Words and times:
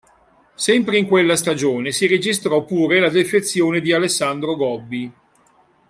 Sempre 0.55 0.97
in 0.97 1.05
quella 1.05 1.35
stagione 1.35 1.91
si 1.91 2.07
registrò 2.07 2.63
pure 2.65 2.99
la 2.99 3.09
defezione 3.11 3.81
di 3.81 3.93
Alessandro 3.93 4.55
Gobbi. 4.55 5.11